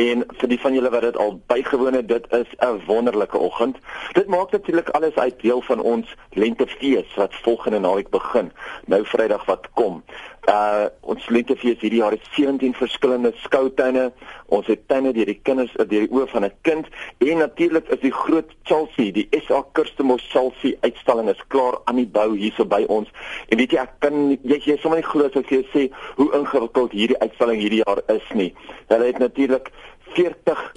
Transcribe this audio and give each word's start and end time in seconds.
en 0.02 0.26
vir 0.40 0.50
die 0.50 0.58
van 0.64 0.74
julle 0.74 0.90
wat 0.90 1.06
dit 1.06 1.14
al 1.22 1.38
bygewoon 1.52 1.94
het, 2.00 2.08
dit 2.10 2.24
is 2.40 2.50
'n 2.58 2.82
wonderlike 2.90 3.38
oggend. 3.38 3.78
Dit 4.18 4.26
maak 4.26 4.50
natuurlik 4.50 4.90
alles 4.90 5.14
uit 5.14 5.38
deel 5.46 5.62
van 5.62 5.80
ons 5.80 6.06
lentefees 6.34 7.14
wat 7.14 7.34
volgende 7.46 7.78
naweek 7.78 8.10
begin. 8.10 8.50
Nou 8.86 9.06
Vrydag 9.06 9.44
wat 9.46 9.70
kom. 9.74 10.02
Uh 10.48 10.88
ons 11.10 11.26
lentefees 11.28 11.80
hierdie 11.82 12.00
jaar 12.00 12.14
het 12.14 12.24
17 12.32 12.72
verskillende 12.74 13.32
skoutuine. 13.42 14.12
Ons 14.46 14.66
het 14.72 14.86
tuine 14.88 15.12
deur 15.12 15.28
die 15.28 15.40
kinders 15.42 15.72
deur 15.76 15.88
die 15.88 16.08
oë 16.08 16.26
van 16.32 16.44
'n 16.44 16.52
kind 16.62 16.86
en 17.18 17.38
natuurlik 17.38 17.88
is 17.88 18.00
die 18.00 18.12
groot 18.12 18.50
Chelsea, 18.62 19.12
die 19.12 19.28
SA 19.30 19.62
Kirstemos 19.72 20.22
Chelsea 20.32 20.76
uitstalling 20.80 21.28
is 21.28 21.46
klaar 21.48 21.78
aan 21.84 21.96
die 21.96 22.06
bou 22.06 22.36
hierso 22.36 22.64
by 22.64 22.84
ons. 22.88 23.08
En 23.48 23.58
weet 23.58 23.72
jy 23.72 23.78
ek 23.78 24.00
kan 24.00 24.38
jy 24.42 24.60
jy 24.64 24.78
sommer 24.78 24.98
nie 24.98 25.10
glo 25.10 25.26
as 25.26 25.36
ek 25.36 25.48
vir 25.48 25.60
jou 25.60 25.66
sê 25.72 25.90
hoe 26.16 26.32
ingewikkeld 26.32 26.92
hierdie 26.92 27.20
uitstalling 27.20 27.60
hierdie 27.60 27.82
jaar 27.84 28.02
is 28.08 28.34
nie. 28.34 28.54
Hulle 28.88 29.04
het 29.04 29.18
natuurlik 29.18 29.70
40 30.14 30.72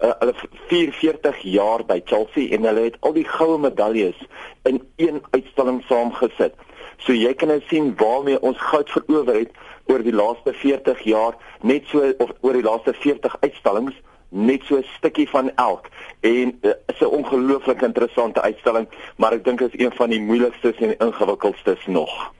uh, 0.00 0.12
hulle 0.18 0.34
44 0.68 1.40
jaar 1.42 1.84
by 1.86 2.00
Chelsea 2.04 2.52
en 2.54 2.68
hulle 2.68 2.88
het 2.90 2.96
al 3.00 3.16
die 3.16 3.26
goue 3.28 3.58
medaljes 3.58 4.18
in 4.68 4.82
een 4.96 5.22
uitstalling 5.30 5.82
saamgesit. 5.88 6.54
So 6.98 7.12
jy 7.12 7.34
kan 7.34 7.48
nou 7.48 7.60
sien 7.68 7.94
waarmee 7.96 8.40
ons 8.40 8.58
goud 8.58 8.90
verower 8.90 9.34
het 9.34 9.50
oor 9.86 10.02
die 10.02 10.14
laaste 10.14 10.52
40 10.52 11.00
jaar, 11.04 11.36
net 11.62 11.84
so 11.92 12.12
of 12.18 12.30
oor 12.40 12.52
die 12.52 12.66
laaste 12.66 12.92
40 12.92 13.36
uitstallings 13.40 13.94
net 14.28 14.62
so 14.66 14.76
'n 14.76 14.84
stukkie 14.98 15.28
van 15.28 15.50
elk 15.54 15.88
en 16.20 16.58
uh, 16.62 16.70
is 16.86 17.00
'n 17.00 17.04
ongelooflik 17.04 17.82
interessante 17.82 18.42
uitstalling, 18.42 18.88
maar 19.16 19.32
ek 19.32 19.44
dink 19.44 19.58
dit 19.58 19.74
is 19.74 19.80
een 19.84 19.92
van 19.92 20.10
die 20.10 20.20
moeilikstes 20.20 20.76
en 20.76 20.98
ingewikkeldstes 20.98 21.86
nog. 21.86 22.32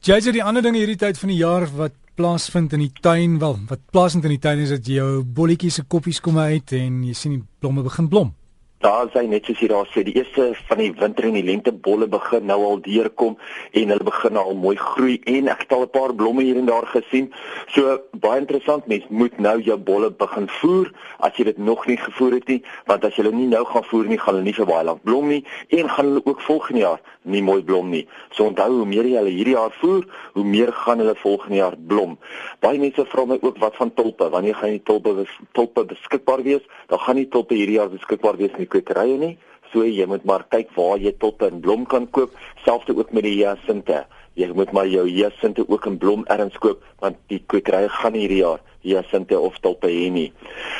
Jy 0.00 0.20
sê 0.20 0.32
die 0.32 0.44
ander 0.44 0.62
dinge 0.62 0.78
hierdie 0.78 0.96
tyd 0.96 1.18
van 1.18 1.28
die 1.28 1.36
jaar 1.36 1.66
wat 1.76 1.92
plaasvind 2.14 2.72
in 2.72 2.78
die 2.78 2.92
tuin, 3.00 3.38
wel, 3.38 3.58
wat 3.68 3.80
plaasvind 3.90 4.24
in 4.24 4.30
die 4.30 4.38
tuin 4.38 4.58
is 4.58 4.68
dat 4.68 4.86
jou 4.86 5.22
bolletjies 5.24 5.74
se 5.74 5.84
koppies 5.84 6.20
kom 6.20 6.38
uit 6.38 6.72
en 6.72 7.02
jy 7.04 7.12
sien 7.12 7.32
die 7.32 7.44
blomme 7.60 7.82
begin 7.82 8.08
blom. 8.08 8.34
Daar 8.80 9.10
sê 9.12 9.26
net 9.28 9.44
soos 9.44 9.58
jy 9.60 9.66
daar 9.68 9.88
sê, 9.92 10.00
die 10.08 10.14
eerste 10.16 10.54
van 10.64 10.78
die 10.80 10.92
winter 10.96 11.26
en 11.28 11.34
die 11.36 11.44
lente 11.44 11.72
bolle 11.84 12.06
begin 12.08 12.46
nou 12.48 12.62
al 12.64 12.78
deurkom 12.80 13.34
en 13.76 13.90
hulle 13.92 14.06
begin 14.06 14.38
al 14.40 14.54
mooi 14.56 14.72
groei 14.80 15.18
en 15.28 15.50
ek 15.52 15.66
het 15.66 15.74
al 15.76 15.84
'n 15.84 15.90
paar 15.92 16.14
blomme 16.16 16.40
hier 16.42 16.56
en 16.56 16.64
daar 16.64 16.86
gesien. 16.88 17.28
So 17.74 18.00
baie 18.16 18.40
interessant, 18.40 18.86
mens 18.86 19.04
moet 19.10 19.36
nou 19.38 19.60
jou 19.60 19.76
bolle 19.76 20.10
begin 20.10 20.48
voer 20.48 20.92
as 21.18 21.36
jy 21.36 21.44
dit 21.44 21.58
nog 21.58 21.86
nie 21.86 21.98
gevoer 21.98 22.32
het 22.32 22.48
nie, 22.48 22.62
want 22.86 23.04
as 23.04 23.16
jy 23.16 23.22
hulle 23.22 23.36
nie 23.36 23.48
nou 23.48 23.64
gaan 23.64 23.84
voer 23.84 24.06
nie, 24.08 24.18
gaan 24.18 24.34
hulle 24.34 24.44
nie 24.44 24.56
vir 24.56 24.66
baie 24.66 24.84
lank 24.84 25.04
blom 25.04 25.28
nie 25.28 25.44
en 25.68 25.88
gaan 25.88 26.06
hulle 26.06 26.22
ook 26.24 26.40
volgende 26.40 26.80
jaar 26.80 27.00
nie 27.24 27.42
mooi 27.42 27.62
blom 27.62 27.90
nie. 27.90 28.08
So 28.30 28.44
onthou 28.44 28.70
hoe 28.78 28.86
meer 28.86 29.04
jy 29.04 29.16
hulle 29.16 29.30
hierdie 29.30 29.56
jaar 29.56 29.76
voer, 29.80 30.06
hoe 30.32 30.44
meer 30.44 30.72
gaan 30.72 30.98
hulle 30.98 31.14
volgende 31.14 31.56
jaar 31.56 31.76
blom. 31.76 32.16
Baie 32.60 32.78
mense 32.78 33.04
vra 33.04 33.26
my 33.26 33.38
ook 33.42 33.58
wat 33.58 33.76
van 33.76 33.92
tulpe, 33.94 34.30
wanneer 34.30 34.54
gaan 34.54 34.70
die 34.70 34.82
tulpe 34.82 35.26
tulpe 35.52 35.84
beskikbaar 35.84 36.42
wees? 36.42 36.64
Dan 36.88 36.98
gaan 36.98 37.16
die 37.16 37.28
tulpe 37.28 37.54
hierdie 37.54 37.76
jaar 37.76 37.90
beskikbaar 37.90 38.36
wees 38.40 38.56
nie 38.56 38.69
kwekerye 38.72 39.18
nie. 39.18 39.34
So 39.72 39.84
jy 39.86 40.06
moet 40.10 40.24
maar 40.26 40.46
kyk 40.50 40.72
waar 40.74 40.98
jy 40.98 41.12
tot 41.22 41.42
in 41.46 41.60
blom 41.62 41.84
kan 41.86 42.08
koop, 42.10 42.34
selfs 42.64 42.90
ook 42.90 43.12
met 43.14 43.26
die 43.26 43.36
hyacinthe. 43.38 44.02
Jy 44.38 44.50
moet 44.54 44.72
maar 44.74 44.88
jou 44.90 45.04
hyacinthe 45.06 45.66
ook 45.68 45.86
in 45.86 45.98
blom 45.98 46.24
erns 46.32 46.58
koop 46.58 46.82
want 47.02 47.16
die 47.32 47.42
kwekerye 47.50 47.88
gaan 48.00 48.18
hierdie 48.18 48.42
jaar 48.42 48.60
hyacinthe 48.82 49.38
of 49.38 49.58
tulpe 49.60 49.88
hê 49.90 50.08
nie. 50.12 50.30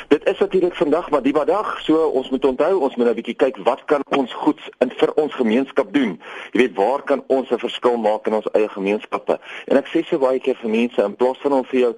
Dit 0.09 0.25
is 0.29 0.39
natuurlik 0.39 0.77
vandag 0.77 1.11
maar 1.11 1.23
die 1.23 1.33
dag, 1.33 1.81
so 1.85 2.07
ons 2.09 2.31
moet 2.31 2.45
onthou, 2.45 2.73
ons 2.81 2.97
moet 2.97 3.07
nou 3.07 3.15
'n 3.15 3.21
bietjie 3.21 3.37
kyk 3.37 3.57
wat 3.65 3.85
kan 3.85 4.03
ons 4.17 4.33
goeds 4.33 4.69
in 4.81 4.91
vir 4.91 5.13
ons 5.17 5.35
gemeenskap 5.35 5.93
doen. 5.93 6.21
Jy 6.53 6.61
weet 6.61 6.77
waar 6.77 7.03
kan 7.03 7.23
ons 7.27 7.51
'n 7.51 7.59
verskil 7.59 7.97
maak 7.97 8.27
in 8.27 8.35
ons 8.35 8.49
eie 8.53 8.69
gemeenskappe? 8.69 9.39
En 9.67 9.77
ek 9.77 9.87
sê 9.89 10.05
so 10.05 10.19
baie 10.19 10.41
keer 10.41 10.57
vir 10.57 10.71
mense 10.71 11.03
in 11.03 11.17
plaas 11.17 11.39
van 11.39 11.53
om 11.53 11.65
vir 11.65 11.81
jou 11.81 11.95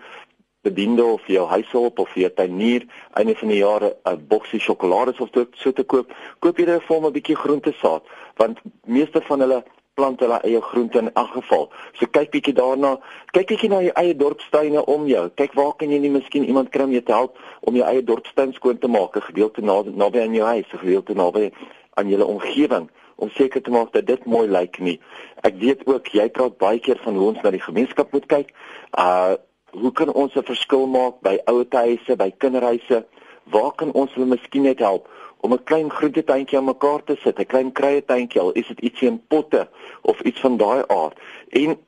bediende 0.62 1.04
of 1.04 1.22
vir 1.26 1.34
jou 1.34 1.46
huishulp 1.50 1.98
of 1.98 2.10
vir 2.14 2.22
jou 2.22 2.32
tuinier 2.38 2.86
einde 3.18 3.34
van 3.34 3.48
die 3.48 3.58
jare 3.58 3.96
'n 4.06 4.26
boksie 4.28 4.60
sjokolade 4.60 5.14
of 5.18 5.28
so 5.54 5.72
te 5.72 5.84
koop, 5.84 6.12
koop 6.40 6.58
jy 6.58 6.64
vir 6.64 6.82
hom 6.88 7.06
'n 7.06 7.12
bietjie 7.12 7.36
groentesaad, 7.36 8.02
want 8.36 8.58
meeste 8.86 9.20
van 9.20 9.40
hulle 9.40 9.64
plant 9.94 10.20
hulle 10.20 10.38
eie 10.42 10.60
groente 10.60 10.98
in 10.98 11.10
elk 11.12 11.32
geval. 11.36 11.68
So 11.92 12.06
kyk 12.06 12.30
bietjie 12.30 12.54
daarna, 12.54 12.96
kyk 13.32 13.46
bietjie 13.46 13.68
na 13.68 13.82
jou 13.82 13.92
eie 14.00 14.16
dorpstuine 14.16 14.84
om 14.84 15.06
jou. 15.06 15.28
Kyk 15.36 15.52
waar 15.58 15.74
kan 15.76 15.90
jy 15.90 15.98
nie 15.98 16.10
miskien 16.10 16.44
iemand 16.44 16.70
kry 16.70 16.84
om 16.84 16.94
jou 16.94 17.02
te 17.02 17.12
help 17.12 17.38
om 17.60 17.76
jou 17.76 17.84
eie 17.84 18.02
dorpstuin 18.02 18.52
skoon 18.52 18.78
te 18.78 18.88
maak, 18.88 19.16
'n 19.16 19.20
gedeelte 19.20 19.60
naby 19.60 19.90
na 19.90 20.06
aan 20.22 20.34
jou 20.34 20.46
huis, 20.46 20.72
'n 20.72 20.78
gedeelte 20.78 21.14
naby 21.14 21.52
aan 21.94 22.08
jou 22.08 22.22
omgewing 22.22 22.88
om 23.16 23.30
seker 23.30 23.62
te 23.62 23.70
maak 23.70 23.92
dat 23.92 24.06
dit 24.06 24.24
mooi 24.24 24.48
lyk 24.48 24.78
nie. 24.78 25.00
Ek 25.42 25.54
weet 25.54 25.86
ook 25.86 26.06
jy 26.06 26.28
praat 26.28 26.58
baie 26.58 26.78
keer 26.78 26.98
van 27.04 27.16
hoe 27.16 27.28
ons 27.28 27.42
na 27.42 27.50
die 27.50 27.60
gemeenskap 27.60 28.12
moet 28.12 28.26
kyk. 28.26 28.52
Uh 28.98 29.34
hoe 29.72 29.93
kan 29.93 30.12
ons 30.12 30.34
'n 30.34 30.44
verskil 30.44 30.87
maak 30.87 31.21
by 31.21 31.38
ouerhuise, 31.44 32.16
by 32.16 32.31
kinderhuise? 32.38 33.05
Waar 33.44 33.72
kan 33.72 33.93
ons 33.93 34.12
hulle 34.15 34.27
miskien 34.27 34.62
net 34.62 34.78
help 34.78 35.09
om 35.41 35.53
'n 35.53 35.65
klein 35.65 35.91
groentetuintjie 35.91 36.59
aan 36.59 36.65
mekaar 36.65 37.05
te 37.05 37.16
sit, 37.16 37.38
'n 37.38 37.47
klein 37.47 37.72
kruietuintjie 37.72 38.41
al 38.41 38.53
is 38.53 38.66
dit 38.66 38.81
ietsie 38.81 39.09
in 39.09 39.22
potte 39.28 39.69
of 40.03 40.21
iets 40.21 40.41
van 40.41 40.56
daai 40.56 40.84
aard. 40.87 41.19
En 41.49 41.78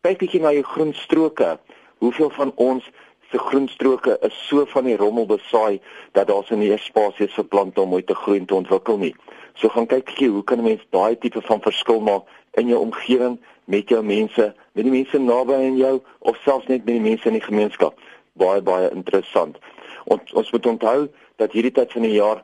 kyk 0.00 0.18
bietjie 0.18 0.40
na 0.40 0.52
jou 0.52 0.62
groenstroke. 0.62 1.58
Hoeveel 1.98 2.30
van 2.30 2.52
ons 2.54 2.90
se 3.30 3.38
groenstroke 3.38 4.18
is 4.20 4.46
so 4.48 4.64
van 4.64 4.84
die 4.84 4.96
rommel 4.96 5.26
besaai 5.26 5.80
dat 6.12 6.26
daar 6.26 6.44
se 6.44 6.56
nie 6.56 6.78
spasie 6.78 7.26
is 7.26 7.34
vir 7.34 7.44
plante 7.44 7.80
om 7.80 7.88
mooi 7.88 8.04
te 8.04 8.14
groei 8.14 8.38
en 8.38 8.46
te 8.46 8.54
ontwikkel 8.54 8.98
nie. 8.98 9.14
So 9.54 9.68
gaan 9.68 9.86
kyk 9.86 10.04
bietjie 10.04 10.28
hoe 10.28 10.44
kan 10.44 10.58
'n 10.58 10.64
mens 10.64 10.86
daai 10.90 11.18
tipe 11.18 11.40
van 11.40 11.60
verskil 11.60 12.00
maak 12.00 12.22
in 12.60 12.68
jou 12.68 12.80
omgewing 12.80 13.38
met 13.64 13.88
jou 13.88 14.02
mense, 14.04 14.54
met 14.72 14.84
die 14.84 14.92
mense 14.92 15.18
naby 15.18 15.54
aan 15.54 15.76
jou 15.76 15.94
of 16.18 16.36
selfs 16.44 16.66
net 16.66 16.84
met 16.84 16.94
die 16.94 17.06
mense 17.10 17.28
in 17.28 17.38
die 17.38 17.44
gemeenskap. 17.44 17.98
Baie 18.32 18.62
baie 18.62 18.90
interessant. 18.90 19.58
Ons 20.04 20.32
ons 20.32 20.50
moet 20.50 20.66
onthou 20.66 20.98
dat 21.40 21.52
hierdie 21.52 21.72
tyd 21.72 21.92
van 21.92 22.06
die 22.06 22.16
jaar 22.16 22.42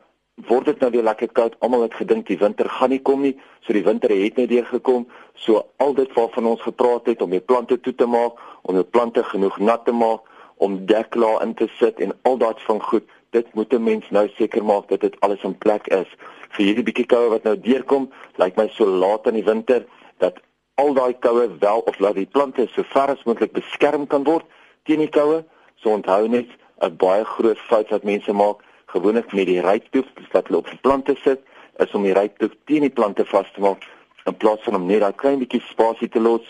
word 0.49 0.71
dit 0.71 0.81
nou 0.81 0.91
weer 0.95 1.05
lekker 1.05 1.29
koud. 1.37 1.57
Almal 1.61 1.85
het 1.85 1.95
gedink 1.99 2.27
die 2.31 2.39
winter 2.41 2.69
gaan 2.69 2.93
nie 2.95 3.03
kom 3.05 3.23
nie, 3.27 3.35
so 3.61 3.77
die 3.77 3.85
winter 3.85 4.13
het 4.15 4.41
net 4.41 4.49
weer 4.49 4.67
gekom. 4.67 5.07
So 5.35 5.67
al 5.85 5.95
dit 5.95 6.13
waarvan 6.17 6.49
ons 6.55 6.65
gepraat 6.65 7.11
het 7.11 7.23
om 7.23 7.35
die 7.35 7.45
plante 7.45 7.81
toe 7.81 7.95
te 7.95 8.09
maak, 8.09 8.41
om 8.63 8.79
die 8.79 8.87
plante 8.87 9.25
genoeg 9.25 9.59
nat 9.59 9.85
te 9.85 9.93
maak, 9.93 10.25
om 10.57 10.85
deklaar 10.87 11.43
in 11.45 11.55
te 11.57 11.69
sit 11.79 12.01
en 12.01 12.13
al 12.29 12.37
daai 12.41 12.55
van 12.67 12.81
goed, 12.83 13.05
dit 13.31 13.55
moet 13.55 13.73
'n 13.73 13.83
mens 13.83 14.11
nou 14.11 14.29
seker 14.37 14.65
maak 14.65 14.89
dat 14.89 15.01
dit 15.01 15.21
alles 15.21 15.43
in 15.43 15.59
plek 15.59 15.87
is. 15.87 16.09
Vir 16.51 16.65
hierdie 16.67 16.85
bietjie 16.85 17.07
koue 17.07 17.29
wat 17.29 17.45
nou 17.45 17.57
deurkom, 17.61 18.11
lyk 18.37 18.57
my 18.57 18.69
so 18.69 18.85
laat 18.85 19.27
in 19.27 19.35
die 19.35 19.45
winter 19.45 19.87
dat 20.21 20.41
al 20.81 20.95
daai 20.97 21.15
koue 21.25 21.47
wel 21.61 21.81
of 21.91 21.99
laat 21.99 22.19
die 22.21 22.29
plante 22.37 22.69
so 22.73 22.85
ver 22.95 23.13
as 23.15 23.25
moontlik 23.29 23.53
beskerm 23.57 24.07
kan 24.07 24.25
word 24.25 24.47
teen 24.89 25.03
die 25.05 25.13
koue. 25.13 25.45
So 25.81 25.93
onthou 25.97 26.29
net 26.29 26.49
'n 26.81 26.97
baie 26.97 27.25
groot 27.25 27.59
fout 27.69 27.89
wat 27.91 28.05
mense 28.05 28.33
maak, 28.33 28.65
gewoonlik 28.87 29.33
met 29.33 29.47
die 29.47 29.61
ryptoef 29.61 30.07
wat 30.33 30.47
hulle 30.47 30.59
op 30.59 30.71
die 30.71 30.83
plante 30.83 31.17
sit, 31.25 31.41
is 31.79 31.95
om 31.95 32.03
die 32.03 32.17
ryptoef 32.17 32.53
teen 32.65 32.85
die 32.87 32.97
plante 32.99 33.25
vas 33.25 33.49
te 33.55 33.61
maak 33.61 33.85
in 34.27 34.37
plaas 34.37 34.63
van 34.67 34.75
om 34.75 34.87
net 34.87 35.01
daai 35.01 35.17
klein 35.23 35.41
bietjie 35.41 35.63
spasie 35.69 36.09
te 36.09 36.21
los 36.21 36.45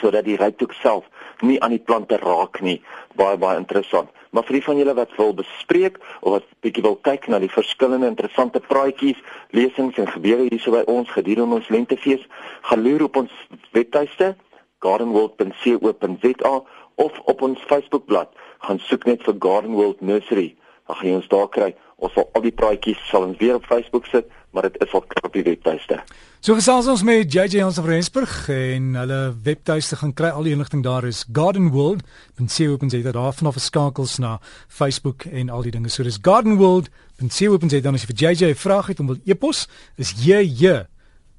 sodat 0.00 0.24
die 0.24 0.38
ryptoek 0.40 0.72
self 0.80 1.08
nie 1.42 1.58
aan 1.62 1.74
die 1.74 1.82
plante 1.82 2.18
raak 2.20 2.60
nie. 2.60 2.80
Baie 3.18 3.38
baie 3.40 3.58
interessant. 3.58 4.10
Maar 4.30 4.46
vir 4.46 4.58
die 4.58 4.64
van 4.64 4.78
julle 4.78 4.94
wat 4.94 5.16
wil 5.18 5.34
bespreek 5.34 5.98
of 6.20 6.36
wat 6.36 6.46
bietjie 6.64 6.84
wil 6.86 6.96
kyk 7.06 7.26
na 7.28 7.40
die 7.42 7.50
verskillende 7.50 8.06
interessante 8.06 8.60
praatjies, 8.60 9.18
lesings 9.56 9.98
en 9.98 10.10
gebeure 10.10 10.46
hierso 10.50 10.74
by 10.74 10.84
ons 10.86 11.10
gedurende 11.10 11.58
ons 11.58 11.70
lentefees, 11.74 12.22
gaan 12.68 12.84
loer 12.84 13.08
op 13.08 13.16
ons 13.24 13.34
webtuiste 13.74 14.34
gardenworld.co.za 14.80 16.54
of 16.94 17.18
op 17.32 17.42
ons 17.42 17.60
Facebookblad. 17.68 18.30
Gaan 18.66 18.78
soek 18.86 19.06
net 19.08 19.24
vir 19.26 19.36
Garden 19.38 19.74
World 19.76 20.00
Nursery. 20.00 20.54
Dan 20.86 20.96
gaan 20.96 21.08
jy 21.08 21.16
ons 21.20 21.32
daar 21.32 21.48
kry. 21.48 21.72
Ons 22.00 22.14
sal 22.16 22.28
al 22.32 22.44
die 22.46 22.54
praatjies 22.56 23.00
sal 23.10 23.26
ons 23.26 23.40
weer 23.40 23.58
op 23.58 23.66
Facebook 23.68 24.06
sit 24.08 24.30
maar 24.50 24.62
dit 24.62 24.82
is 24.82 24.92
al 24.92 25.04
op 25.22 25.32
die 25.32 25.42
webtuiste. 25.42 26.02
So 26.40 26.56
gesels 26.56 26.86
ons 26.88 27.02
met 27.04 27.28
JJ 27.32 27.60
Hans 27.60 27.76
van 27.76 27.84
Rensburg 27.84 28.48
en 28.48 28.94
hulle 28.96 29.36
webtuiste 29.44 29.96
gaan 30.00 30.16
kry 30.16 30.32
al 30.32 30.48
die 30.48 30.56
inligting 30.56 30.80
daar 30.82 31.04
is 31.04 31.28
gardenworld.co.za 31.32 33.12
daar 33.12 33.34
vanaf 33.36 33.60
skakels 33.60 34.16
na 34.18 34.40
Facebook 34.68 35.24
en 35.24 35.50
al 35.50 35.62
die 35.62 35.70
dinge. 35.70 35.88
So 35.88 36.02
dis 36.02 36.18
gardenworld.co.za 36.22 37.80
dan 37.80 37.94
as 37.94 38.02
jy 38.02 38.06
vir 38.12 38.20
JJ 38.24 38.44
'n 38.50 38.54
vraag 38.54 38.86
het 38.86 39.00
om 39.00 39.06
wil 39.06 39.16
e-pos 39.24 39.68
is 39.96 40.12
JJ 40.16 40.86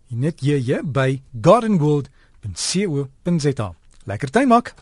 net 0.10 0.42
JJ 0.42 0.80
by 0.84 1.22
gardenworld.co.za. 1.42 3.74
Lekker 4.06 4.30
tyd 4.30 4.48
maak. 4.48 4.74